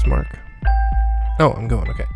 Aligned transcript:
this 0.00 0.08
mark? 0.08 0.38
Oh, 1.38 1.52
I'm 1.52 1.68
going. 1.68 1.88
Okay. 1.90 2.06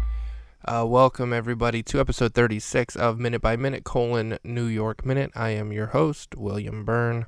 Uh, 0.64 0.86
welcome 0.86 1.32
everybody 1.32 1.82
to 1.82 2.00
episode 2.00 2.32
36 2.32 2.96
of 2.96 3.18
Minute 3.18 3.42
by 3.42 3.56
Minute 3.56 3.84
colon 3.84 4.38
New 4.42 4.64
York 4.64 5.04
Minute. 5.04 5.30
I 5.34 5.50
am 5.50 5.72
your 5.72 5.88
host 5.88 6.34
William 6.34 6.84
Byrne. 6.84 7.26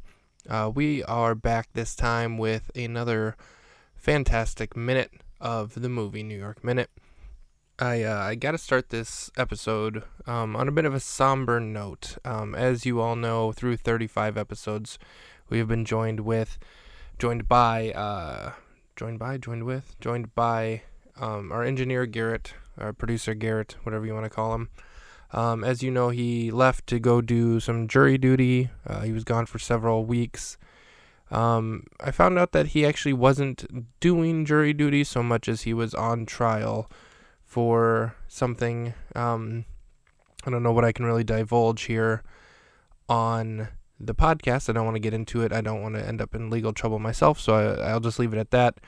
Uh, 0.49 0.71
we 0.75 1.03
are 1.05 1.35
back 1.35 1.69
this 1.75 1.95
time 1.95 2.39
with 2.39 2.71
another 2.75 3.37
fantastic 3.97 4.75
minute 4.77 5.11
of 5.41 5.75
the 5.75 5.91
movie 5.91 6.23
New 6.23 6.39
York 6.39 6.65
Minute. 6.65 6.91
I 7.79 8.05
uh, 8.05 8.23
I 8.23 8.35
got 8.35 8.53
to 8.53 8.59
start 8.59 8.89
this 8.89 9.31
episode 9.37 10.05
um, 10.27 10.57
on 10.57 10.69
a 10.69 10.73
bit 10.73 10.87
of 10.87 10.95
a 10.95 11.01
somber 11.01 11.61
note. 11.61 12.17
Um, 12.25 12.55
as 12.55 12.87
you 12.87 13.01
all 13.01 13.17
know, 13.17 13.53
through 13.53 13.77
35 13.77 14.39
episodes, 14.39 14.99
we 15.51 15.59
have 15.59 15.69
been 15.69 15.85
joined 15.85 16.21
with, 16.21 16.59
joined 17.19 17.47
by, 17.47 17.91
uh, 17.93 18.53
joined 18.97 19.19
by, 19.19 19.37
joined 19.37 19.65
with, 19.65 19.95
joined 20.01 20.35
by 20.35 20.83
um, 21.21 21.53
our 21.53 21.63
engineer 21.63 22.07
Garrett, 22.07 22.55
our 22.79 22.93
producer 22.93 23.35
Garrett, 23.35 23.77
whatever 23.83 24.07
you 24.07 24.15
want 24.15 24.25
to 24.25 24.31
call 24.31 24.55
him. 24.55 24.71
Um, 25.33 25.65
as 25.65 25.83
you 25.83 25.91
know, 25.91 26.09
he 26.09 26.51
left 26.51 26.87
to 26.89 26.99
go 26.99 27.21
do 27.21 27.61
some 27.61 27.89
jury 27.89 28.17
duty. 28.17 28.71
Uh, 28.87 29.03
he 29.03 29.13
was 29.13 29.25
gone 29.25 29.47
for 29.47 29.59
several 29.59 30.05
weeks. 30.05 30.57
Um, 31.31 31.85
I 32.01 32.11
found 32.11 32.39
out 32.39 32.53
that 32.53 32.69
he 32.69 32.87
actually 32.87 33.13
wasn't 33.13 33.99
doing 34.01 34.45
jury 34.45 34.73
duty 34.73 35.05
so 35.05 35.23
much 35.23 35.49
as 35.49 35.63
he 35.63 35.75
was 35.75 35.93
on 35.95 36.25
trial 36.25 36.91
for 37.45 38.15
something. 38.29 38.95
Um, 39.15 39.65
I 40.47 40.51
don't 40.51 40.63
know 40.63 40.73
what 40.73 40.85
I 40.85 40.93
can 40.93 41.05
really 41.05 41.25
divulge 41.25 41.83
here 41.83 42.23
on 43.09 43.69
the 43.99 44.15
podcast. 44.15 44.69
I 44.69 44.73
don't 44.73 44.85
want 44.85 44.97
to 44.97 45.01
get 45.01 45.15
into 45.15 45.43
it. 45.43 45.53
I 45.53 45.61
don't 45.61 45.83
want 45.83 45.95
to 45.95 46.07
end 46.07 46.21
up 46.21 46.35
in 46.35 46.51
legal 46.51 46.73
trouble 46.73 46.99
myself, 46.99 47.41
so 47.41 47.55
I, 47.81 47.93
will 47.93 48.01
just 48.01 48.19
leave 48.19 48.33
it 48.33 48.39
at 48.39 48.51
that. 48.51 48.79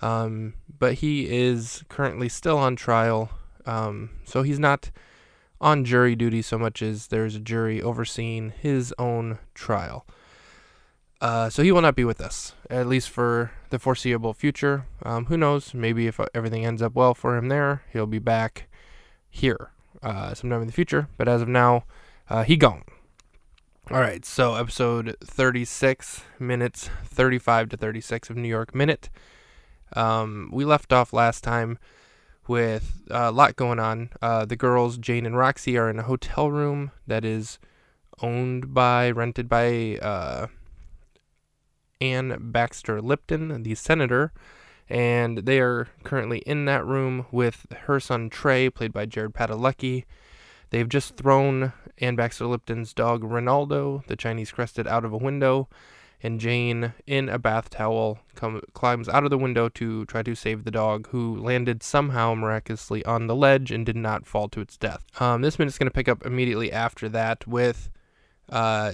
Um, 0.00 0.54
but 0.78 0.94
he 0.94 1.28
is 1.30 1.84
currently 1.88 2.28
still 2.28 2.58
on 2.58 2.76
trial, 2.76 3.30
um, 3.66 4.10
so 4.24 4.42
he's 4.42 4.58
not 4.58 4.90
on 5.60 5.84
jury 5.84 6.16
duty 6.16 6.42
so 6.42 6.58
much 6.58 6.82
as 6.82 7.06
there's 7.06 7.36
a 7.36 7.40
jury 7.40 7.80
overseeing 7.80 8.52
his 8.60 8.92
own 8.98 9.38
trial. 9.54 10.04
Uh, 11.20 11.48
so 11.48 11.62
he 11.62 11.70
will 11.70 11.80
not 11.80 11.94
be 11.94 12.04
with 12.04 12.20
us, 12.20 12.54
at 12.68 12.88
least 12.88 13.08
for 13.08 13.52
the 13.70 13.78
foreseeable 13.78 14.34
future. 14.34 14.86
Um, 15.04 15.26
who 15.26 15.36
knows? 15.36 15.72
Maybe 15.72 16.08
if 16.08 16.18
everything 16.34 16.66
ends 16.66 16.82
up 16.82 16.94
well 16.94 17.14
for 17.14 17.36
him 17.36 17.46
there, 17.46 17.84
he'll 17.92 18.06
be 18.06 18.18
back 18.18 18.68
here 19.30 19.70
uh, 20.02 20.34
sometime 20.34 20.62
in 20.62 20.66
the 20.66 20.72
future. 20.72 21.08
But 21.16 21.28
as 21.28 21.40
of 21.40 21.46
now, 21.46 21.84
uh, 22.28 22.42
he 22.42 22.56
gone. 22.56 22.82
All 23.92 24.00
right, 24.00 24.24
so 24.24 24.54
episode 24.54 25.18
36 25.22 26.22
minutes 26.38 26.88
35 27.04 27.68
to 27.68 27.76
36 27.76 28.30
of 28.30 28.36
New 28.38 28.48
York 28.48 28.74
Minute. 28.74 29.10
Um, 29.94 30.48
we 30.50 30.64
left 30.64 30.94
off 30.94 31.12
last 31.12 31.44
time 31.44 31.78
with 32.48 33.02
a 33.10 33.30
lot 33.30 33.54
going 33.56 33.78
on. 33.78 34.08
Uh, 34.22 34.46
the 34.46 34.56
girls, 34.56 34.96
Jane 34.96 35.26
and 35.26 35.36
Roxy, 35.36 35.76
are 35.76 35.90
in 35.90 35.98
a 35.98 36.04
hotel 36.04 36.50
room 36.50 36.90
that 37.06 37.22
is 37.22 37.58
owned 38.22 38.72
by, 38.72 39.10
rented 39.10 39.46
by 39.46 39.98
uh, 40.00 40.46
Anne 42.00 42.38
Baxter 42.40 43.02
Lipton, 43.02 43.62
the 43.62 43.74
senator, 43.74 44.32
and 44.88 45.40
they 45.40 45.60
are 45.60 45.88
currently 46.02 46.38
in 46.46 46.64
that 46.64 46.86
room 46.86 47.26
with 47.30 47.66
her 47.82 48.00
son 48.00 48.30
Trey, 48.30 48.70
played 48.70 48.94
by 48.94 49.04
Jared 49.04 49.34
Padalecki. 49.34 50.04
They've 50.70 50.88
just 50.88 51.18
thrown 51.18 51.74
Anne 51.98 52.16
Baxter 52.16 52.46
Lipton's 52.46 52.92
dog 52.92 53.22
Ronaldo, 53.22 54.04
the 54.06 54.16
Chinese 54.16 54.52
crested, 54.52 54.86
out 54.86 55.04
of 55.04 55.12
a 55.12 55.16
window, 55.18 55.68
and 56.22 56.40
Jane, 56.40 56.94
in 57.06 57.28
a 57.28 57.38
bath 57.38 57.70
towel, 57.70 58.20
come, 58.34 58.60
climbs 58.74 59.08
out 59.08 59.24
of 59.24 59.30
the 59.30 59.38
window 59.38 59.68
to 59.70 60.04
try 60.06 60.22
to 60.22 60.34
save 60.34 60.64
the 60.64 60.70
dog, 60.70 61.08
who 61.08 61.36
landed 61.36 61.82
somehow 61.82 62.34
miraculously 62.34 63.04
on 63.04 63.26
the 63.26 63.34
ledge 63.34 63.70
and 63.72 63.84
did 63.84 63.96
not 63.96 64.26
fall 64.26 64.48
to 64.50 64.60
its 64.60 64.76
death. 64.76 65.04
Um, 65.20 65.42
this 65.42 65.58
minute's 65.58 65.78
going 65.78 65.88
to 65.88 65.94
pick 65.94 66.08
up 66.08 66.24
immediately 66.24 66.70
after 66.70 67.08
that 67.08 67.46
with 67.46 67.90
uh, 68.50 68.92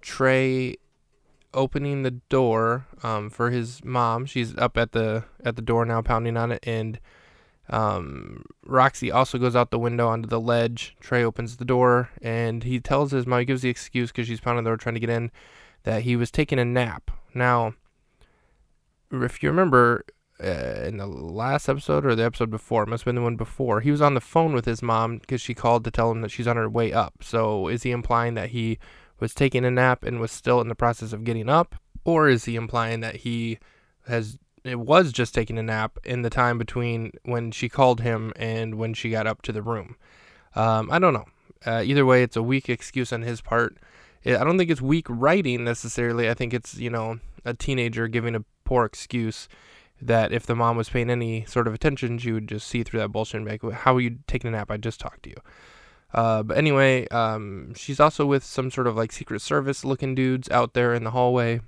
Trey 0.00 0.76
opening 1.54 2.02
the 2.02 2.10
door 2.10 2.86
um, 3.02 3.30
for 3.30 3.50
his 3.50 3.84
mom. 3.84 4.26
She's 4.26 4.56
up 4.56 4.76
at 4.76 4.92
the 4.92 5.24
at 5.44 5.56
the 5.56 5.62
door 5.62 5.84
now, 5.84 6.02
pounding 6.02 6.36
on 6.36 6.52
it, 6.52 6.60
and 6.64 7.00
um, 7.68 8.44
Roxy 8.64 9.10
also 9.10 9.38
goes 9.38 9.56
out 9.56 9.70
the 9.70 9.78
window 9.78 10.08
onto 10.08 10.28
the 10.28 10.40
ledge. 10.40 10.96
Trey 11.00 11.24
opens 11.24 11.56
the 11.56 11.64
door, 11.64 12.10
and 12.22 12.62
he 12.62 12.80
tells 12.80 13.10
his 13.10 13.26
mom. 13.26 13.40
He 13.40 13.44
gives 13.44 13.62
the 13.62 13.68
excuse 13.68 14.10
because 14.10 14.26
she's 14.26 14.40
pounding 14.40 14.64
the 14.64 14.70
door 14.70 14.76
trying 14.76 14.94
to 14.94 15.00
get 15.00 15.10
in, 15.10 15.30
that 15.84 16.02
he 16.02 16.16
was 16.16 16.30
taking 16.30 16.58
a 16.58 16.64
nap. 16.64 17.10
Now, 17.34 17.74
if 19.12 19.42
you 19.42 19.48
remember. 19.48 20.04
Uh, 20.38 20.84
in 20.84 20.98
the 20.98 21.06
last 21.06 21.66
episode 21.66 22.04
or 22.04 22.14
the 22.14 22.22
episode 22.22 22.50
before, 22.50 22.84
must 22.84 23.04
have 23.04 23.06
been 23.06 23.14
the 23.14 23.22
one 23.22 23.36
before, 23.36 23.80
he 23.80 23.90
was 23.90 24.02
on 24.02 24.12
the 24.12 24.20
phone 24.20 24.52
with 24.52 24.66
his 24.66 24.82
mom 24.82 25.16
because 25.16 25.40
she 25.40 25.54
called 25.54 25.82
to 25.82 25.90
tell 25.90 26.10
him 26.10 26.20
that 26.20 26.30
she's 26.30 26.46
on 26.46 26.58
her 26.58 26.68
way 26.68 26.92
up. 26.92 27.14
So, 27.22 27.68
is 27.68 27.84
he 27.84 27.90
implying 27.90 28.34
that 28.34 28.50
he 28.50 28.78
was 29.18 29.32
taking 29.32 29.64
a 29.64 29.70
nap 29.70 30.04
and 30.04 30.20
was 30.20 30.30
still 30.30 30.60
in 30.60 30.68
the 30.68 30.74
process 30.74 31.14
of 31.14 31.24
getting 31.24 31.48
up? 31.48 31.76
Or 32.04 32.28
is 32.28 32.44
he 32.44 32.54
implying 32.54 33.00
that 33.00 33.16
he 33.16 33.58
has 34.06 34.38
it 34.68 34.80
was 34.80 35.12
just 35.12 35.34
taking 35.34 35.58
a 35.58 35.62
nap 35.62 35.98
in 36.04 36.22
the 36.22 36.30
time 36.30 36.58
between 36.58 37.12
when 37.24 37.50
she 37.50 37.68
called 37.68 38.00
him 38.00 38.32
and 38.36 38.76
when 38.76 38.94
she 38.94 39.10
got 39.10 39.26
up 39.26 39.42
to 39.42 39.52
the 39.52 39.62
room? 39.62 39.96
Um, 40.54 40.90
I 40.90 40.98
don't 40.98 41.14
know. 41.14 41.26
Uh, 41.64 41.82
either 41.84 42.06
way, 42.06 42.22
it's 42.22 42.36
a 42.36 42.42
weak 42.42 42.68
excuse 42.68 43.12
on 43.12 43.22
his 43.22 43.40
part. 43.40 43.76
I 44.24 44.42
don't 44.42 44.58
think 44.58 44.70
it's 44.70 44.82
weak 44.82 45.06
writing 45.08 45.64
necessarily. 45.64 46.28
I 46.28 46.34
think 46.34 46.52
it's, 46.52 46.76
you 46.76 46.90
know, 46.90 47.20
a 47.44 47.54
teenager 47.54 48.08
giving 48.08 48.34
a 48.34 48.44
poor 48.64 48.84
excuse 48.84 49.48
that 50.00 50.32
if 50.32 50.46
the 50.46 50.56
mom 50.56 50.76
was 50.76 50.88
paying 50.88 51.10
any 51.10 51.44
sort 51.44 51.66
of 51.66 51.74
attention, 51.74 52.18
she 52.18 52.32
would 52.32 52.48
just 52.48 52.66
see 52.66 52.82
through 52.82 53.00
that 53.00 53.08
bullshit 53.08 53.36
and 53.36 53.44
be 53.44 53.52
like, 53.52 53.74
How 53.78 53.94
are 53.94 54.00
you 54.00 54.18
taking 54.26 54.48
a 54.48 54.52
nap? 54.52 54.70
I 54.70 54.76
just 54.76 55.00
talked 55.00 55.22
to 55.24 55.30
you. 55.30 55.36
Uh, 56.12 56.42
but 56.42 56.56
anyway, 56.56 57.06
um, 57.08 57.74
she's 57.74 58.00
also 58.00 58.26
with 58.26 58.44
some 58.44 58.70
sort 58.70 58.86
of 58.86 58.96
like 58.96 59.12
Secret 59.12 59.40
Service 59.40 59.84
looking 59.84 60.14
dudes 60.14 60.50
out 60.50 60.74
there 60.74 60.94
in 60.94 61.04
the 61.04 61.10
hallway. 61.10 61.60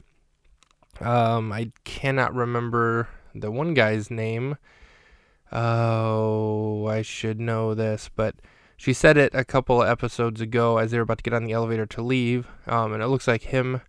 Um, 1.01 1.53
I 1.53 1.73
cannot 1.85 2.35
remember 2.35 3.09
the 3.35 3.51
one 3.51 3.75
guy's 3.75 4.11
name. 4.11 4.57
Oh, 5.53 6.87
I 6.87 7.03
should 7.03 7.41
know 7.41 7.75
this, 7.75 8.11
but 8.15 8.35
she 8.77 8.93
said 8.93 9.17
it 9.17 9.35
a 9.35 9.45
couple 9.45 9.83
episodes 9.83 10.41
ago 10.41 10.79
as 10.79 10.91
they 10.91 10.99
were 10.99 11.03
about 11.03 11.19
to 11.19 11.25
get 11.25 11.35
on 11.35 11.45
the 11.45 11.53
elevator 11.53 11.87
to 11.87 12.03
leave. 12.03 12.49
Um, 12.67 12.93
and 12.93 13.03
it 13.03 13.09
looks 13.09 13.27
like 13.27 13.43
him, 13.45 13.81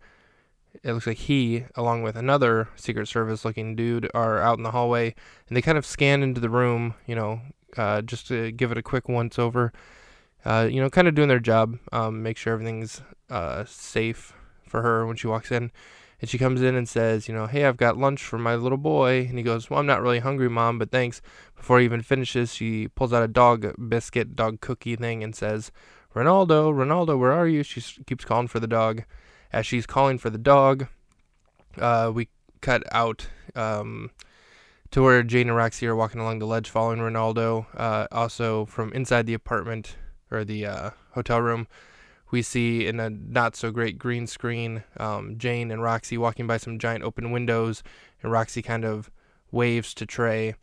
it 0.83 0.93
looks 0.93 1.07
like 1.07 1.17
he, 1.17 1.65
along 1.75 2.03
with 2.03 2.15
another 2.15 2.69
Secret 2.75 3.07
Service 3.07 3.43
looking 3.43 3.75
dude, 3.75 4.09
are 4.13 4.39
out 4.39 4.57
in 4.57 4.63
the 4.63 4.71
hallway, 4.71 5.15
and 5.47 5.57
they 5.57 5.61
kind 5.61 5.77
of 5.77 5.85
scan 5.85 6.23
into 6.23 6.39
the 6.39 6.49
room, 6.49 6.93
you 7.05 7.15
know, 7.15 7.41
uh, 7.77 8.01
just 8.01 8.27
to 8.27 8.51
give 8.51 8.71
it 8.71 8.77
a 8.77 8.83
quick 8.83 9.09
once 9.09 9.37
over 9.37 9.73
uh, 10.45 10.67
you 10.69 10.81
know, 10.81 10.89
kind 10.89 11.07
of 11.07 11.15
doing 11.15 11.27
their 11.27 11.39
job, 11.39 11.77
um, 11.91 12.23
make 12.23 12.37
sure 12.37 12.53
everything's 12.53 13.01
uh, 13.29 13.65
safe 13.65 14.33
for 14.67 14.81
her 14.81 15.05
when 15.05 15.15
she 15.15 15.27
walks 15.27 15.51
in. 15.51 15.71
And 16.21 16.29
she 16.29 16.37
comes 16.37 16.61
in 16.61 16.75
and 16.75 16.87
says, 16.87 17.27
you 17.27 17.33
know, 17.33 17.47
hey, 17.47 17.65
I've 17.65 17.77
got 17.77 17.97
lunch 17.97 18.23
for 18.23 18.37
my 18.37 18.55
little 18.55 18.77
boy. 18.77 19.25
And 19.29 19.37
he 19.37 19.43
goes, 19.43 19.69
well, 19.69 19.79
I'm 19.79 19.85
not 19.85 20.01
really 20.01 20.19
hungry, 20.19 20.49
mom, 20.49 20.77
but 20.77 20.91
thanks. 20.91 21.21
Before 21.55 21.79
he 21.79 21.85
even 21.85 22.01
finishes, 22.01 22.53
she 22.53 22.89
pulls 22.89 23.13
out 23.13 23.23
a 23.23 23.27
dog 23.27 23.73
biscuit, 23.89 24.35
dog 24.35 24.59
cookie 24.59 24.95
thing 24.95 25.23
and 25.23 25.35
says, 25.35 25.71
Ronaldo, 26.13 26.73
Ronaldo, 26.73 27.17
where 27.17 27.31
are 27.31 27.47
you? 27.47 27.63
She 27.63 27.81
keeps 28.05 28.25
calling 28.25 28.47
for 28.47 28.59
the 28.59 28.67
dog. 28.67 29.03
As 29.51 29.65
she's 29.65 29.85
calling 29.85 30.17
for 30.17 30.29
the 30.29 30.37
dog, 30.37 30.87
uh, 31.77 32.11
we 32.13 32.29
cut 32.61 32.83
out 32.91 33.27
um, 33.55 34.11
to 34.91 35.01
where 35.01 35.23
Jane 35.23 35.47
and 35.47 35.57
Roxy 35.57 35.87
are 35.87 35.95
walking 35.95 36.19
along 36.19 36.39
the 36.39 36.45
ledge 36.45 36.69
following 36.69 36.99
Ronaldo. 36.99 37.65
Uh, 37.75 38.07
also, 38.11 38.65
from 38.65 38.91
inside 38.93 39.25
the 39.25 39.33
apartment, 39.33 39.95
or 40.31 40.43
the 40.43 40.65
uh, 40.65 40.89
hotel 41.11 41.41
room, 41.41 41.67
we 42.31 42.41
see 42.41 42.87
in 42.87 42.99
a 42.99 43.09
not 43.09 43.55
so 43.55 43.71
great 43.71 43.97
green 43.97 44.27
screen 44.27 44.83
um, 44.97 45.37
Jane 45.37 45.71
and 45.71 45.81
Roxy 45.81 46.17
walking 46.17 46.47
by 46.47 46.57
some 46.57 46.79
giant 46.79 47.03
open 47.03 47.31
windows, 47.31 47.83
and 48.21 48.31
Roxy 48.31 48.61
kind 48.61 48.85
of 48.85 49.09
waves 49.51 49.93
to 49.95 50.05
Trey. 50.05 50.55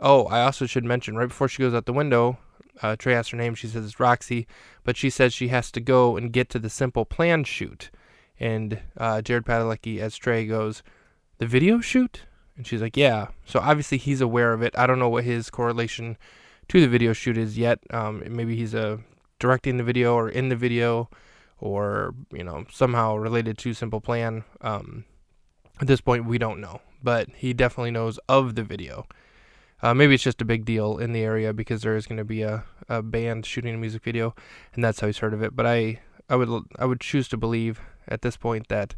Oh, 0.00 0.24
I 0.26 0.42
also 0.42 0.66
should 0.66 0.84
mention 0.84 1.16
right 1.16 1.28
before 1.28 1.48
she 1.48 1.62
goes 1.62 1.74
out 1.74 1.86
the 1.86 1.92
window, 1.92 2.38
uh, 2.82 2.96
Trey 2.96 3.14
asks 3.14 3.30
her 3.30 3.36
name. 3.36 3.54
She 3.54 3.68
says 3.68 3.84
it's 3.84 4.00
Roxy, 4.00 4.46
but 4.82 4.96
she 4.96 5.10
says 5.10 5.32
she 5.32 5.48
has 5.48 5.70
to 5.72 5.80
go 5.80 6.16
and 6.16 6.32
get 6.32 6.48
to 6.50 6.58
the 6.58 6.70
Simple 6.70 7.04
Plan 7.04 7.44
shoot. 7.44 7.90
And 8.40 8.80
uh, 8.96 9.22
Jared 9.22 9.44
Padalecki, 9.44 9.98
as 10.00 10.16
Trey 10.16 10.46
goes, 10.46 10.82
the 11.38 11.46
video 11.46 11.80
shoot? 11.80 12.22
And 12.56 12.66
she's 12.66 12.82
like, 12.82 12.96
yeah. 12.96 13.28
So 13.44 13.60
obviously 13.60 13.98
he's 13.98 14.20
aware 14.20 14.52
of 14.52 14.62
it. 14.62 14.76
I 14.76 14.86
don't 14.86 14.98
know 14.98 15.08
what 15.08 15.24
his 15.24 15.50
correlation 15.50 16.16
to 16.68 16.80
the 16.80 16.88
video 16.88 17.12
shoot 17.12 17.36
is 17.36 17.56
yet. 17.58 17.78
Um, 17.90 18.22
maybe 18.28 18.56
he's 18.56 18.74
uh, 18.74 18.98
directing 19.38 19.76
the 19.76 19.84
video 19.84 20.14
or 20.14 20.28
in 20.28 20.48
the 20.48 20.56
video 20.56 21.08
or, 21.58 22.14
you 22.32 22.44
know, 22.44 22.64
somehow 22.70 23.16
related 23.16 23.58
to 23.58 23.74
Simple 23.74 24.00
Plan. 24.00 24.44
Um, 24.60 25.04
at 25.80 25.86
this 25.86 26.00
point, 26.00 26.26
we 26.26 26.38
don't 26.38 26.60
know, 26.60 26.80
but 27.02 27.28
he 27.36 27.52
definitely 27.52 27.90
knows 27.90 28.18
of 28.28 28.54
the 28.54 28.62
video. 28.62 29.06
Uh, 29.82 29.92
maybe 29.92 30.14
it's 30.14 30.22
just 30.22 30.40
a 30.40 30.46
big 30.46 30.64
deal 30.64 30.98
in 30.98 31.12
the 31.12 31.22
area 31.22 31.52
because 31.52 31.82
there 31.82 31.96
is 31.96 32.06
going 32.06 32.18
to 32.18 32.24
be 32.24 32.42
a, 32.42 32.64
a 32.88 33.02
band 33.02 33.44
shooting 33.44 33.74
a 33.74 33.78
music 33.78 34.02
video, 34.02 34.34
and 34.74 34.84
that's 34.84 35.00
how 35.00 35.06
he's 35.06 35.18
heard 35.18 35.34
of 35.34 35.42
it. 35.42 35.54
But 35.54 35.66
I, 35.66 36.00
I 36.28 36.36
would, 36.36 36.64
I 36.78 36.86
would 36.86 37.00
choose 37.00 37.28
to 37.28 37.36
believe 37.36 37.80
at 38.08 38.22
this 38.22 38.36
point 38.36 38.68
that 38.68 38.94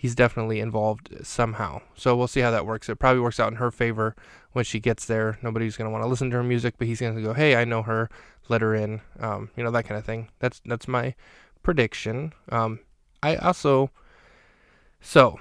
he's 0.00 0.14
definitely 0.14 0.60
involved 0.60 1.14
somehow. 1.22 1.82
So 1.94 2.16
we'll 2.16 2.26
see 2.26 2.40
how 2.40 2.50
that 2.50 2.64
works. 2.64 2.88
It 2.88 2.96
probably 2.96 3.20
works 3.20 3.38
out 3.38 3.52
in 3.52 3.56
her 3.56 3.70
favor 3.70 4.16
when 4.52 4.64
she 4.64 4.80
gets 4.80 5.04
there. 5.04 5.38
Nobody's 5.42 5.76
gonna 5.76 5.90
want 5.90 6.02
to 6.02 6.08
listen 6.08 6.30
to 6.30 6.36
her 6.38 6.42
music, 6.42 6.76
but 6.78 6.86
he's 6.86 7.02
gonna 7.02 7.20
go, 7.20 7.34
"Hey, 7.34 7.54
I 7.54 7.66
know 7.66 7.82
her. 7.82 8.08
Let 8.48 8.62
her 8.62 8.74
in." 8.74 9.02
Um, 9.18 9.50
you 9.56 9.62
know 9.62 9.70
that 9.70 9.84
kind 9.84 9.98
of 9.98 10.06
thing. 10.06 10.30
That's 10.38 10.62
that's 10.64 10.88
my 10.88 11.14
prediction. 11.62 12.32
Um, 12.48 12.80
I 13.22 13.36
also 13.36 13.90
so 15.02 15.38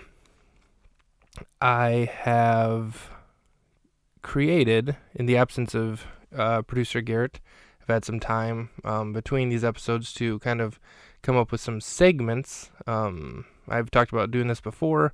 I 1.61 2.11
have 2.13 3.11
created 4.21 4.97
in 5.15 5.25
the 5.25 5.37
absence 5.37 5.73
of 5.73 6.05
uh, 6.35 6.63
producer 6.63 6.99
Garrett. 6.99 7.39
I've 7.81 7.87
had 7.87 8.03
some 8.03 8.19
time 8.19 8.71
um, 8.83 9.13
between 9.13 9.47
these 9.47 9.63
episodes 9.63 10.13
to 10.15 10.39
kind 10.39 10.59
of 10.59 10.81
come 11.21 11.37
up 11.37 11.51
with 11.51 11.61
some 11.61 11.81
segments. 11.81 12.71
Um, 12.87 13.45
I've 13.67 13.91
talked 13.91 14.11
about 14.11 14.31
doing 14.31 14.47
this 14.47 14.61
before. 14.61 15.13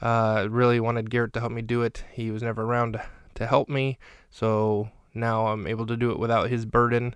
Uh, 0.00 0.46
really 0.50 0.78
wanted 0.78 1.10
Garrett 1.10 1.32
to 1.32 1.40
help 1.40 1.52
me 1.52 1.62
do 1.62 1.82
it. 1.82 2.04
He 2.12 2.30
was 2.30 2.42
never 2.42 2.62
around 2.62 3.00
to 3.34 3.46
help 3.46 3.68
me, 3.68 3.98
so 4.30 4.90
now 5.14 5.48
I'm 5.48 5.66
able 5.66 5.86
to 5.86 5.96
do 5.96 6.10
it 6.10 6.18
without 6.18 6.50
his 6.50 6.66
burden. 6.66 7.14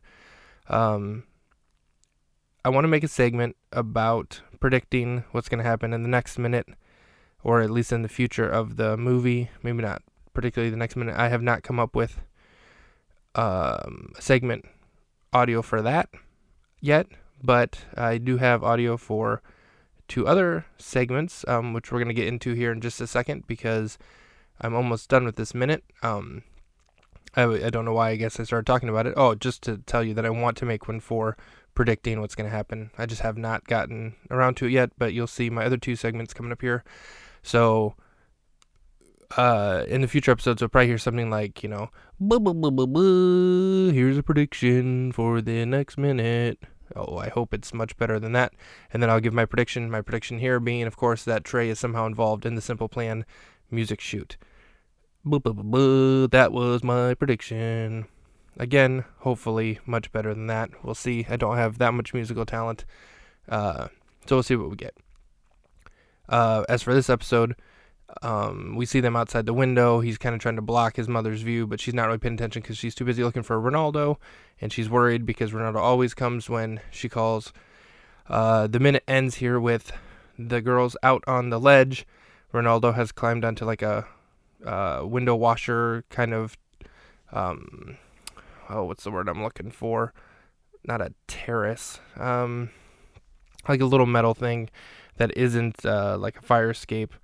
Um, 0.68 1.24
I 2.64 2.68
want 2.68 2.84
to 2.84 2.88
make 2.88 3.04
a 3.04 3.08
segment 3.08 3.56
about 3.72 4.40
predicting 4.60 5.24
what's 5.32 5.48
going 5.48 5.58
to 5.62 5.68
happen 5.68 5.92
in 5.92 6.02
the 6.02 6.08
next 6.08 6.38
minute, 6.38 6.68
or 7.42 7.60
at 7.60 7.70
least 7.70 7.92
in 7.92 8.02
the 8.02 8.08
future 8.08 8.48
of 8.48 8.76
the 8.76 8.96
movie. 8.96 9.50
Maybe 9.62 9.82
not 9.82 10.02
particularly 10.32 10.70
the 10.70 10.76
next 10.76 10.96
minute. 10.96 11.16
I 11.16 11.28
have 11.28 11.42
not 11.42 11.62
come 11.62 11.78
up 11.78 11.94
with 11.94 12.20
um, 13.34 14.12
a 14.16 14.22
segment 14.22 14.64
audio 15.32 15.62
for 15.62 15.82
that 15.82 16.08
yet, 16.80 17.06
but 17.42 17.84
I 17.96 18.18
do 18.18 18.38
have 18.38 18.62
audio 18.62 18.96
for 18.96 19.42
two 20.08 20.26
other 20.26 20.66
segments, 20.78 21.44
um, 21.48 21.72
which 21.72 21.90
we're 21.90 21.98
going 21.98 22.08
to 22.08 22.14
get 22.14 22.28
into 22.28 22.52
here 22.52 22.72
in 22.72 22.80
just 22.80 23.00
a 23.00 23.06
second 23.06 23.46
because 23.46 23.98
I'm 24.60 24.74
almost 24.74 25.08
done 25.08 25.24
with 25.24 25.36
this 25.36 25.54
minute. 25.54 25.84
Um, 26.02 26.42
I, 27.34 27.44
I 27.44 27.70
don't 27.70 27.84
know 27.84 27.94
why 27.94 28.10
I 28.10 28.16
guess 28.16 28.38
I 28.38 28.44
started 28.44 28.66
talking 28.66 28.88
about 28.88 29.06
it. 29.06 29.14
Oh, 29.16 29.34
just 29.34 29.62
to 29.62 29.78
tell 29.78 30.04
you 30.04 30.14
that 30.14 30.26
I 30.26 30.30
want 30.30 30.56
to 30.58 30.66
make 30.66 30.86
one 30.86 31.00
for 31.00 31.36
predicting 31.74 32.20
what's 32.20 32.34
going 32.34 32.48
to 32.48 32.54
happen. 32.54 32.90
I 32.98 33.06
just 33.06 33.22
have 33.22 33.38
not 33.38 33.66
gotten 33.66 34.14
around 34.30 34.56
to 34.58 34.66
it 34.66 34.72
yet, 34.72 34.90
but 34.98 35.14
you'll 35.14 35.26
see 35.26 35.48
my 35.50 35.64
other 35.64 35.78
two 35.78 35.96
segments 35.96 36.34
coming 36.34 36.52
up 36.52 36.60
here. 36.60 36.84
So, 37.42 37.94
uh, 39.36 39.84
in 39.88 40.02
the 40.02 40.08
future 40.08 40.30
episodes, 40.30 40.60
you'll 40.60 40.68
probably 40.68 40.88
hear 40.88 40.98
something 40.98 41.30
like, 41.30 41.62
you 41.62 41.70
know, 41.70 41.88
here's 43.94 44.18
a 44.18 44.22
prediction 44.22 45.12
for 45.12 45.40
the 45.40 45.64
next 45.64 45.96
minute. 45.96 46.58
Oh, 46.96 47.16
I 47.16 47.28
hope 47.28 47.54
it's 47.54 47.72
much 47.72 47.96
better 47.96 48.18
than 48.18 48.32
that. 48.32 48.52
And 48.92 49.02
then 49.02 49.10
I'll 49.10 49.20
give 49.20 49.34
my 49.34 49.44
prediction. 49.44 49.90
My 49.90 50.00
prediction 50.00 50.38
here 50.38 50.60
being, 50.60 50.84
of 50.84 50.96
course, 50.96 51.24
that 51.24 51.44
Trey 51.44 51.68
is 51.68 51.78
somehow 51.78 52.06
involved 52.06 52.46
in 52.46 52.54
the 52.54 52.60
Simple 52.60 52.88
Plan 52.88 53.24
music 53.70 54.00
shoot. 54.00 54.36
That 55.24 56.50
was 56.52 56.82
my 56.82 57.14
prediction. 57.14 58.06
Again, 58.58 59.04
hopefully, 59.20 59.78
much 59.86 60.12
better 60.12 60.34
than 60.34 60.46
that. 60.48 60.70
We'll 60.84 60.94
see. 60.94 61.26
I 61.28 61.36
don't 61.36 61.56
have 61.56 61.78
that 61.78 61.94
much 61.94 62.12
musical 62.12 62.44
talent. 62.44 62.84
Uh, 63.48 63.88
so 64.26 64.36
we'll 64.36 64.42
see 64.42 64.56
what 64.56 64.70
we 64.70 64.76
get. 64.76 64.94
Uh, 66.28 66.64
as 66.68 66.82
for 66.82 66.94
this 66.94 67.10
episode, 67.10 67.56
um, 68.20 68.74
we 68.76 68.84
see 68.84 69.00
them 69.00 69.16
outside 69.16 69.46
the 69.46 69.54
window. 69.54 70.00
He's 70.00 70.18
kind 70.18 70.34
of 70.34 70.40
trying 70.40 70.56
to 70.56 70.62
block 70.62 70.96
his 70.96 71.08
mother's 71.08 71.42
view, 71.42 71.66
but 71.66 71.80
she's 71.80 71.94
not 71.94 72.06
really 72.06 72.18
paying 72.18 72.34
attention 72.34 72.62
because 72.62 72.76
she's 72.76 72.94
too 72.94 73.04
busy 73.04 73.24
looking 73.24 73.42
for 73.42 73.60
Ronaldo, 73.60 74.16
and 74.60 74.72
she's 74.72 74.90
worried 74.90 75.24
because 75.24 75.52
Ronaldo 75.52 75.76
always 75.76 76.14
comes 76.14 76.50
when 76.50 76.80
she 76.90 77.08
calls. 77.08 77.52
Uh, 78.28 78.66
the 78.66 78.80
minute 78.80 79.04
ends 79.08 79.36
here 79.36 79.58
with 79.58 79.92
the 80.38 80.60
girls 80.60 80.96
out 81.02 81.24
on 81.26 81.50
the 81.50 81.58
ledge. 81.58 82.06
Ronaldo 82.52 82.94
has 82.94 83.12
climbed 83.12 83.44
onto 83.44 83.64
like 83.64 83.82
a 83.82 84.06
uh, 84.64 85.02
window 85.04 85.34
washer 85.34 86.04
kind 86.10 86.34
of. 86.34 86.56
Um, 87.32 87.96
oh, 88.68 88.84
what's 88.84 89.04
the 89.04 89.10
word 89.10 89.28
I'm 89.28 89.42
looking 89.42 89.70
for? 89.70 90.12
Not 90.84 91.00
a 91.00 91.14
terrace. 91.26 91.98
Um, 92.16 92.70
like 93.68 93.80
a 93.80 93.86
little 93.86 94.06
metal 94.06 94.34
thing 94.34 94.68
that 95.16 95.36
isn't 95.36 95.84
uh, 95.86 96.18
like 96.18 96.38
a 96.38 96.42
fire 96.42 96.70
escape 96.70 97.14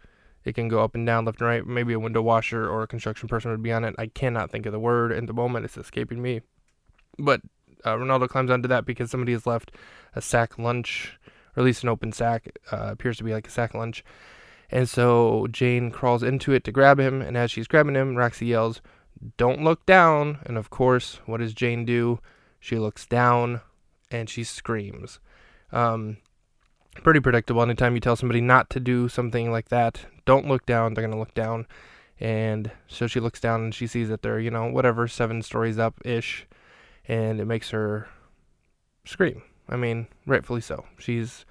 it 0.49 0.55
can 0.55 0.69
go 0.69 0.83
up 0.83 0.95
and 0.95 1.07
down, 1.07 1.25
left 1.25 1.41
and 1.41 1.49
right. 1.49 1.67
Maybe 1.67 1.93
a 1.93 2.01
window 2.01 2.23
washer 2.23 2.69
or 2.69 2.83
a 2.83 2.89
construction 2.89 3.29
person 3.29 3.51
would 3.51 3.63
be 3.63 3.73
on 3.73 3.85
it. 3.85 3.95
I 3.99 4.07
cannot 4.07 4.51
think 4.51 4.67
of 4.67 4.73
the 4.73 4.81
word 4.81 5.13
at 5.13 5.27
the 5.27 5.33
moment. 5.33 5.65
It's 5.65 5.77
escaping 5.77 6.21
me. 6.21 6.41
But 7.19 7.43
uh, 7.85 7.95
Ronaldo 7.95 8.29
climbs 8.29 8.51
onto 8.51 8.69
that 8.69 8.85
because 8.85 9.11
somebody 9.11 9.33
has 9.33 9.47
left 9.47 9.73
a 10.15 10.23
sack 10.23 10.59
lunch, 10.59 11.19
or 11.57 11.61
at 11.61 11.65
least 11.65 11.83
an 11.83 11.89
open 11.89 12.13
sack. 12.13 12.59
Uh, 12.73 12.89
appears 12.91 13.19
to 13.19 13.25
be 13.25 13.33
like 13.33 13.47
a 13.47 13.51
sack 13.51 13.75
lunch. 13.75 14.05
And 14.71 14.89
so 14.89 15.47
Jane 15.51 15.91
crawls 15.91 16.23
into 16.23 16.53
it 16.53 16.65
to 16.65 16.73
grab 16.73 16.99
him. 16.99 17.23
And 17.23 17.37
as 17.37 17.51
she's 17.51 17.69
grabbing 17.69 17.95
him, 17.95 18.17
Roxy 18.17 18.47
yells, 18.47 18.81
Don't 19.37 19.63
look 19.63 19.85
down. 19.87 20.39
And 20.45 20.57
of 20.57 20.71
course, 20.71 21.21
what 21.27 21.41
does 21.41 21.55
Jane 21.55 21.85
do? 21.85 22.21
She 22.61 22.77
looks 22.79 23.07
down 23.07 23.61
and 24.11 24.29
she 24.29 24.45
screams. 24.45 25.21
Um, 25.73 26.19
pretty 27.03 27.21
predictable. 27.21 27.63
Anytime 27.63 27.95
you 27.95 28.01
tell 28.01 28.17
somebody 28.17 28.41
not 28.41 28.71
to 28.71 28.81
do 28.81 29.09
something 29.09 29.51
like 29.51 29.69
that, 29.69 30.07
don't 30.25 30.49
look 30.49 30.67
down, 30.67 30.95
they're 30.95 31.03
going 31.03 31.13
to 31.13 31.19
look 31.19 31.35
down. 31.35 31.67
And 32.21 32.71
so 32.89 33.07
she 33.07 33.21
looks 33.21 33.41
down 33.41 33.63
and 33.63 33.75
she 33.75 33.87
sees 33.87 34.09
that 34.09 34.23
they're, 34.23 34.41
you 34.41 34.51
know, 34.51 34.67
whatever, 34.67 35.07
seven 35.07 35.43
stories 35.43 35.79
up 35.79 35.95
ish. 36.05 36.47
And 37.07 37.41
it 37.41 37.47
makes 37.47 37.71
her 37.71 38.09
scream. 39.05 39.43
I 39.69 39.77
mean, 39.77 40.09
rightfully 40.27 40.61
so. 40.61 40.85
She's, 40.99 41.47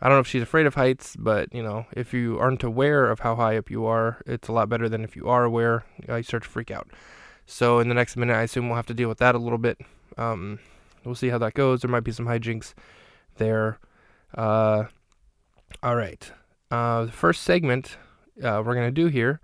I 0.00 0.08
don't 0.08 0.16
know 0.16 0.20
if 0.20 0.26
she's 0.26 0.42
afraid 0.42 0.66
of 0.66 0.74
heights, 0.74 1.16
but, 1.16 1.52
you 1.52 1.62
know, 1.62 1.86
if 1.92 2.14
you 2.14 2.38
aren't 2.38 2.62
aware 2.62 3.10
of 3.10 3.20
how 3.20 3.36
high 3.36 3.56
up 3.56 3.70
you 3.70 3.86
are, 3.86 4.22
it's 4.26 4.48
a 4.48 4.52
lot 4.52 4.68
better 4.68 4.88
than 4.88 5.02
if 5.02 5.16
you 5.16 5.28
are 5.28 5.44
aware. 5.44 5.84
You 6.08 6.22
start 6.22 6.44
to 6.44 6.48
freak 6.48 6.70
out. 6.70 6.88
So 7.46 7.78
in 7.78 7.88
the 7.88 7.94
next 7.94 8.16
minute, 8.16 8.34
I 8.34 8.42
assume 8.42 8.68
we'll 8.68 8.76
have 8.76 8.86
to 8.86 8.94
deal 8.94 9.08
with 9.08 9.18
that 9.18 9.34
a 9.34 9.38
little 9.38 9.58
bit. 9.58 9.78
Um, 10.16 10.60
we'll 11.04 11.14
see 11.14 11.28
how 11.28 11.38
that 11.38 11.54
goes. 11.54 11.82
There 11.82 11.90
might 11.90 12.04
be 12.04 12.12
some 12.12 12.26
hijinks 12.26 12.72
there. 13.36 13.78
Uh, 14.34 14.84
all 15.82 15.96
right. 15.96 16.32
Uh, 16.70 17.04
the 17.06 17.12
first 17.12 17.42
segment 17.42 17.96
uh, 18.42 18.62
we're 18.64 18.74
going 18.74 18.88
to 18.88 18.90
do 18.90 19.06
here 19.06 19.40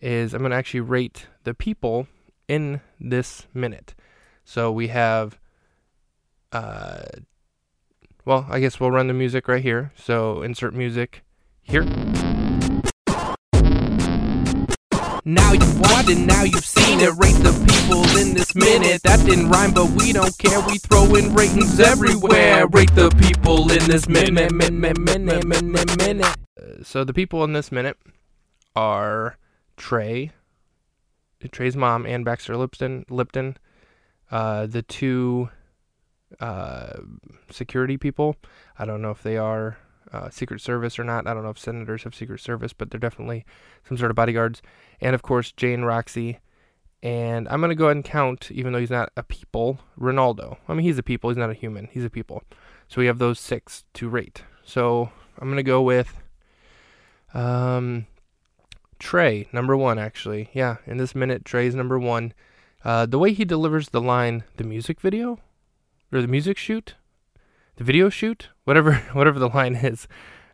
is 0.00 0.32
I'm 0.32 0.40
going 0.40 0.50
to 0.50 0.56
actually 0.56 0.80
rate 0.80 1.26
the 1.44 1.54
people 1.54 2.06
in 2.48 2.80
this 2.98 3.46
minute. 3.52 3.94
So 4.44 4.72
we 4.72 4.88
have, 4.88 5.38
uh, 6.52 7.02
well, 8.24 8.46
I 8.48 8.60
guess 8.60 8.80
we'll 8.80 8.90
run 8.90 9.08
the 9.08 9.14
music 9.14 9.46
right 9.46 9.62
here. 9.62 9.92
So 9.96 10.42
insert 10.42 10.74
music 10.74 11.22
here. 11.62 11.84
Now 15.24 15.52
you've 15.52 15.80
watched 15.80 16.08
it, 16.08 16.18
now 16.18 16.44
you've 16.44 16.64
seen 16.64 17.00
it. 17.00 17.12
Rate 17.16 17.36
the 17.42 17.52
people 17.68 18.02
in 18.16 18.32
this 18.34 18.54
minute. 18.54 19.02
That 19.02 19.24
didn't 19.26 19.50
rhyme, 19.50 19.72
but 19.72 19.90
we 19.90 20.12
don't 20.12 20.36
care. 20.38 20.60
We 20.60 20.78
throw 20.78 21.14
in 21.14 21.34
ratings 21.34 21.78
everywhere. 21.78 22.66
Rate 22.66 22.94
the 22.94 23.10
people 23.10 23.70
in 23.70 23.86
this 23.86 24.08
minute, 24.08 24.52
minute. 24.52 26.36
Uh, 26.58 26.82
so 26.82 27.04
the 27.04 27.12
people 27.12 27.44
in 27.44 27.52
this 27.52 27.70
minute 27.70 27.98
are 28.74 29.36
Trey, 29.76 30.32
Trey's 31.50 31.76
mom, 31.76 32.06
and 32.06 32.24
Baxter 32.24 32.56
Lipton. 32.56 33.04
Lipton, 33.10 33.58
uh, 34.30 34.66
the 34.66 34.82
two 34.82 35.50
uh, 36.38 36.94
security 37.50 37.98
people. 37.98 38.36
I 38.78 38.86
don't 38.86 39.02
know 39.02 39.10
if 39.10 39.22
they 39.22 39.36
are 39.36 39.76
uh, 40.12 40.30
Secret 40.30 40.60
Service 40.60 40.98
or 40.98 41.04
not. 41.04 41.26
I 41.26 41.34
don't 41.34 41.42
know 41.42 41.50
if 41.50 41.58
senators 41.58 42.04
have 42.04 42.14
Secret 42.14 42.40
Service, 42.40 42.72
but 42.72 42.90
they're 42.90 43.00
definitely 43.00 43.44
some 43.88 43.96
sort 43.96 44.10
of 44.10 44.16
bodyguards. 44.16 44.62
And 45.00 45.14
of 45.14 45.22
course, 45.22 45.52
Jane 45.52 45.82
Roxy. 45.82 46.38
And 47.02 47.48
I'm 47.48 47.60
going 47.60 47.70
to 47.70 47.74
go 47.74 47.86
ahead 47.86 47.96
and 47.96 48.04
count, 48.04 48.50
even 48.50 48.72
though 48.72 48.78
he's 48.78 48.90
not 48.90 49.10
a 49.16 49.22
people, 49.22 49.80
Ronaldo. 49.98 50.58
I 50.68 50.74
mean, 50.74 50.84
he's 50.84 50.98
a 50.98 51.02
people. 51.02 51.30
He's 51.30 51.38
not 51.38 51.48
a 51.48 51.54
human. 51.54 51.88
He's 51.90 52.04
a 52.04 52.10
people. 52.10 52.42
So 52.88 53.00
we 53.00 53.06
have 53.06 53.18
those 53.18 53.40
six 53.40 53.84
to 53.94 54.08
rate. 54.08 54.42
So 54.64 55.10
I'm 55.38 55.48
going 55.48 55.56
to 55.56 55.62
go 55.62 55.80
with 55.80 56.14
um, 57.32 58.06
Trey, 58.98 59.48
number 59.52 59.76
one, 59.76 59.98
actually. 59.98 60.50
Yeah, 60.52 60.76
in 60.86 60.98
this 60.98 61.14
minute, 61.14 61.44
Trey's 61.44 61.74
number 61.74 61.98
one. 61.98 62.34
Uh, 62.84 63.06
the 63.06 63.18
way 63.18 63.32
he 63.32 63.44
delivers 63.44 63.90
the 63.90 64.00
line, 64.00 64.44
the 64.56 64.64
music 64.64 65.00
video, 65.00 65.38
or 66.12 66.20
the 66.20 66.28
music 66.28 66.58
shoot, 66.58 66.94
the 67.76 67.84
video 67.84 68.08
shoot, 68.08 68.48
whatever 68.64 68.94
whatever 69.12 69.38
the 69.38 69.48
line 69.48 69.76
is. 69.76 70.08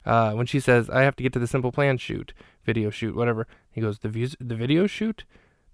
Uh, 0.04 0.32
when 0.32 0.46
she 0.46 0.60
says, 0.60 0.88
"I 0.88 1.02
have 1.02 1.16
to 1.16 1.22
get 1.22 1.32
to 1.32 1.38
the 1.38 1.46
simple 1.46 1.72
plan 1.72 1.98
shoot, 1.98 2.32
video 2.64 2.90
shoot, 2.90 3.16
whatever," 3.16 3.46
he 3.70 3.80
goes, 3.80 3.98
"The 3.98 4.08
views, 4.08 4.36
the 4.40 4.54
video 4.54 4.86
shoot, 4.86 5.24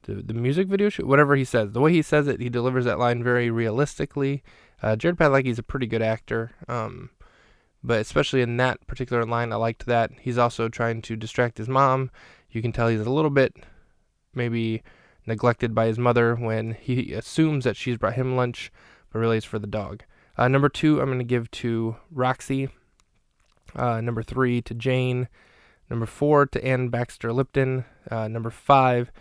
the 0.02 0.14
the 0.14 0.34
music 0.34 0.68
video 0.68 0.88
shoot, 0.88 1.06
whatever 1.06 1.36
he 1.36 1.44
says." 1.44 1.72
The 1.72 1.80
way 1.80 1.92
he 1.92 2.02
says 2.02 2.28
it, 2.28 2.40
he 2.40 2.48
delivers 2.48 2.84
that 2.86 2.98
line 2.98 3.22
very 3.22 3.50
realistically. 3.50 4.42
Uh, 4.82 4.96
Jared 4.96 5.18
Padalecki's 5.18 5.58
a 5.58 5.62
pretty 5.62 5.86
good 5.86 6.02
actor, 6.02 6.52
um, 6.66 7.10
but 7.84 8.00
especially 8.00 8.42
in 8.42 8.56
that 8.56 8.84
particular 8.86 9.24
line, 9.24 9.52
I 9.52 9.56
liked 9.56 9.86
that. 9.86 10.10
He's 10.20 10.38
also 10.38 10.68
trying 10.68 11.02
to 11.02 11.16
distract 11.16 11.58
his 11.58 11.68
mom. 11.68 12.10
You 12.50 12.62
can 12.62 12.72
tell 12.72 12.88
he's 12.88 13.00
a 13.00 13.10
little 13.10 13.30
bit 13.30 13.54
maybe 14.34 14.82
neglected 15.26 15.74
by 15.74 15.86
his 15.86 15.98
mother 15.98 16.34
when 16.34 16.74
he 16.74 17.12
assumes 17.12 17.64
that 17.64 17.76
she's 17.76 17.96
brought 17.96 18.14
him 18.14 18.36
lunch, 18.36 18.72
but 19.12 19.18
really 19.18 19.36
it's 19.36 19.46
for 19.46 19.58
the 19.58 19.66
dog. 19.66 20.04
Uh, 20.36 20.48
number 20.48 20.68
two, 20.68 21.00
I'm 21.00 21.06
going 21.06 21.18
to 21.18 21.24
give 21.24 21.50
to 21.52 21.96
Roxy. 22.10 22.68
Uh, 23.74 24.00
number 24.00 24.22
three 24.22 24.62
to 24.62 24.74
Jane. 24.74 25.28
Number 25.90 26.06
four 26.06 26.46
to 26.46 26.64
Ann 26.64 26.88
Baxter 26.88 27.32
Lipton. 27.32 27.84
Uh, 28.10 28.28
number 28.28 28.50
five 28.50 29.12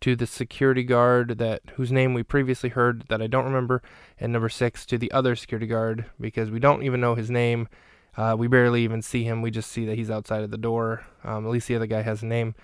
to 0.00 0.14
the 0.14 0.26
security 0.26 0.82
guard 0.82 1.38
that 1.38 1.62
whose 1.74 1.90
name 1.90 2.14
we 2.14 2.22
previously 2.22 2.68
heard 2.68 3.04
that 3.08 3.22
I 3.22 3.26
don't 3.26 3.44
remember, 3.44 3.82
and 4.18 4.32
number 4.32 4.48
six 4.48 4.84
to 4.86 4.98
the 4.98 5.10
other 5.12 5.34
security 5.36 5.66
guard 5.66 6.06
because 6.20 6.50
we 6.50 6.60
don't 6.60 6.82
even 6.82 7.00
know 7.00 7.14
his 7.14 7.30
name. 7.30 7.68
Uh, 8.16 8.34
we 8.38 8.48
barely 8.48 8.82
even 8.82 9.02
see 9.02 9.24
him. 9.24 9.42
We 9.42 9.50
just 9.50 9.70
see 9.70 9.84
that 9.86 9.96
he's 9.96 10.10
outside 10.10 10.42
of 10.42 10.50
the 10.50 10.58
door. 10.58 11.04
Um, 11.22 11.44
at 11.44 11.50
least 11.50 11.68
the 11.68 11.76
other 11.76 11.86
guy 11.86 12.02
has 12.02 12.22
a 12.22 12.26
name. 12.26 12.54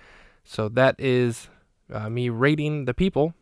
So 0.45 0.69
that 0.71 0.97
is 0.99 1.49
uh, 1.93 2.09
me 2.09 2.29
rating 2.29 2.87
the 2.87 2.95
people. 2.95 3.35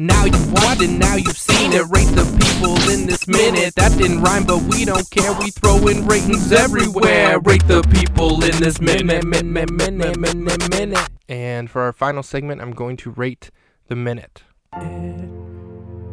Now 0.00 0.26
you've 0.26 0.52
watched 0.52 0.80
it, 0.82 0.90
now 0.90 1.16
you've 1.16 1.36
seen 1.36 1.72
it. 1.72 1.84
Rate 1.88 2.06
the 2.14 2.22
people 2.38 2.76
in 2.88 3.06
this 3.06 3.26
minute. 3.26 3.74
That 3.74 3.98
didn't 3.98 4.22
rhyme, 4.22 4.44
but 4.44 4.58
we 4.62 4.84
don't 4.84 5.10
care. 5.10 5.32
We 5.32 5.50
throw 5.50 5.88
in 5.88 6.06
ratings 6.06 6.52
everywhere. 6.52 7.40
Rate 7.40 7.66
the 7.66 7.82
people 7.82 8.44
in 8.44 8.60
this 8.60 8.80
minute, 8.80 9.24
minute, 9.24 9.72
minute, 9.72 10.16
minute, 10.16 10.70
minute. 10.70 11.08
And 11.28 11.68
for 11.68 11.82
our 11.82 11.92
final 11.92 12.22
segment, 12.22 12.60
I'm 12.60 12.70
going 12.70 12.96
to 12.98 13.10
rate 13.10 13.50
the 13.88 13.96
minute. 13.96 14.44
It 14.74 15.28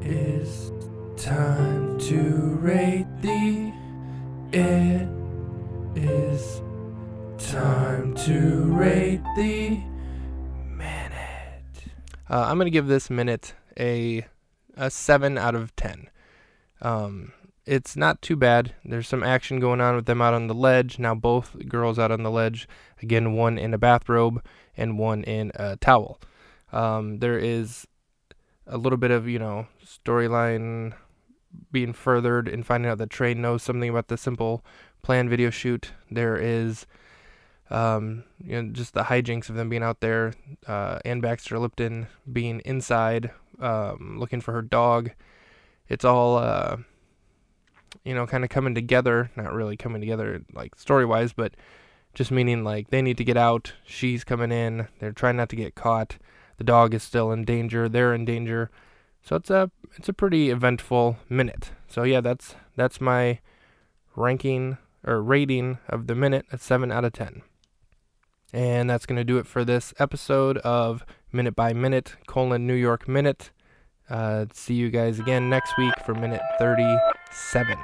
is 0.01 0.71
time 1.15 1.99
to 1.99 2.57
rate 2.61 3.05
the. 3.21 3.71
It 4.51 5.07
is 5.95 6.59
time 7.37 8.15
to 8.15 8.63
rate 8.63 9.21
the 9.35 9.79
minute. 10.71 11.11
Uh, 12.27 12.45
I'm 12.47 12.57
going 12.57 12.65
to 12.65 12.71
give 12.71 12.87
this 12.87 13.11
minute 13.11 13.53
a 13.79 14.25
a 14.77 14.89
seven 14.89 15.37
out 15.37 15.55
of 15.55 15.75
ten. 15.75 16.09
Um, 16.81 17.33
it's 17.65 17.95
not 17.95 18.21
too 18.21 18.35
bad. 18.35 18.75
There's 18.83 19.07
some 19.07 19.23
action 19.23 19.59
going 19.59 19.81
on 19.81 19.95
with 19.95 20.05
them 20.05 20.21
out 20.21 20.33
on 20.33 20.47
the 20.47 20.53
ledge. 20.53 20.99
Now 20.99 21.15
both 21.15 21.67
girls 21.67 21.97
out 21.97 22.11
on 22.11 22.23
the 22.23 22.31
ledge. 22.31 22.67
Again, 23.01 23.33
one 23.33 23.57
in 23.57 23.73
a 23.73 23.77
bathrobe 23.77 24.43
and 24.77 24.99
one 24.99 25.23
in 25.23 25.51
a 25.55 25.77
towel. 25.77 26.19
Um, 26.71 27.19
there 27.19 27.39
is 27.39 27.87
a 28.67 28.77
little 28.77 28.97
bit 28.97 29.11
of 29.11 29.27
you 29.27 29.39
know 29.39 29.67
storyline 29.85 30.93
being 31.71 31.93
furthered 31.93 32.47
and 32.47 32.65
finding 32.65 32.91
out 32.91 32.97
that 32.97 33.09
Trey 33.09 33.33
knows 33.33 33.63
something 33.63 33.89
about 33.89 34.09
the 34.09 34.17
simple 34.17 34.63
plan 35.01 35.29
video 35.29 35.49
shoot. 35.49 35.91
There 36.11 36.35
is 36.37 36.85
um, 37.69 38.23
you 38.43 38.61
know, 38.61 38.71
just 38.71 38.93
the 38.93 39.03
hijinks 39.03 39.49
of 39.49 39.55
them 39.55 39.69
being 39.69 39.83
out 39.83 40.01
there. 40.01 40.33
Uh, 40.67 40.99
Ann 41.03 41.21
Baxter 41.21 41.57
Lipton 41.57 42.07
being 42.31 42.61
inside, 42.65 43.31
um, 43.59 44.17
looking 44.19 44.41
for 44.41 44.51
her 44.53 44.61
dog. 44.61 45.11
It's 45.87 46.05
all, 46.05 46.37
uh, 46.37 46.77
you 48.03 48.13
know, 48.13 48.25
kind 48.25 48.43
of 48.43 48.49
coming 48.49 48.75
together. 48.75 49.31
Not 49.35 49.53
really 49.53 49.77
coming 49.77 50.01
together 50.01 50.43
like 50.53 50.75
story 50.75 51.05
wise, 51.05 51.33
but 51.33 51.55
just 52.13 52.31
meaning 52.31 52.63
like 52.63 52.89
they 52.89 53.01
need 53.01 53.17
to 53.17 53.23
get 53.23 53.37
out. 53.37 53.73
She's 53.85 54.23
coming 54.23 54.51
in. 54.51 54.87
They're 54.99 55.11
trying 55.11 55.37
not 55.37 55.49
to 55.49 55.55
get 55.55 55.75
caught. 55.75 56.17
The 56.57 56.63
dog 56.63 56.93
is 56.93 57.03
still 57.03 57.31
in 57.31 57.43
danger. 57.45 57.89
They're 57.89 58.13
in 58.13 58.25
danger. 58.25 58.71
So 59.21 59.35
it's 59.35 59.49
a 59.49 59.71
it's 59.97 60.09
a 60.09 60.13
pretty 60.13 60.49
eventful 60.49 61.17
minute. 61.29 61.71
So 61.87 62.03
yeah, 62.03 62.21
that's 62.21 62.55
that's 62.75 63.01
my 63.01 63.39
ranking 64.15 64.77
or 65.03 65.21
rating 65.21 65.79
of 65.89 66.07
the 66.07 66.15
minute 66.15 66.45
at 66.51 66.61
seven 66.61 66.91
out 66.91 67.05
of 67.05 67.13
ten. 67.13 67.41
And 68.53 68.89
that's 68.89 69.05
going 69.05 69.17
to 69.17 69.25
do 69.25 69.37
it 69.37 69.47
for 69.47 69.65
this 69.65 69.93
episode 69.99 70.57
of 70.59 71.05
Minute 71.35 71.55
by 71.55 71.73
Minute, 71.73 72.15
colon 72.27 72.65
New 72.65 72.73
York 72.73 73.09
Minute. 73.09 73.51
Uh, 74.09 74.45
see 74.53 74.73
you 74.73 74.89
guys 74.89 75.19
again 75.19 75.49
next 75.49 75.77
week 75.77 75.93
for 76.05 76.13
minute 76.13 76.41
37. 76.59 77.77